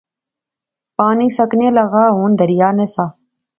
پانی 0.97 1.27
سکنے 1.37 1.67
لاغا، 1.75 2.05
ہن 2.17 2.31
دریا 2.39 2.69
نہسا 2.77 3.05